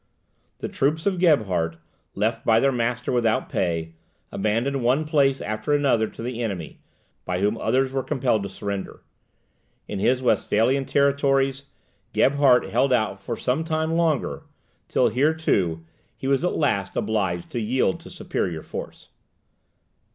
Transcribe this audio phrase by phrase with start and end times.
[0.57, 1.77] The troops of Gebhard,
[2.15, 3.93] left by their master without pay,
[4.31, 6.79] abandoned one place after another to the enemy;
[7.23, 9.03] by whom others were compelled to surrender.
[9.87, 11.65] In his Westphalian territories,
[12.13, 14.41] Gebhard held out for some time longer,
[14.87, 15.85] till here, too,
[16.17, 19.09] he was at last obliged to yield to superior force.